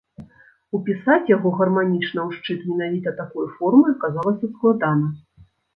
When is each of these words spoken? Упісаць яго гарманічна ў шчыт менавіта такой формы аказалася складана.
Упісаць 0.77 1.31
яго 1.33 1.49
гарманічна 1.61 2.19
ў 2.27 2.41
шчыт 2.41 2.59
менавіта 2.73 3.17
такой 3.21 3.45
формы 3.61 3.87
аказалася 3.97 4.45
складана. 4.57 5.07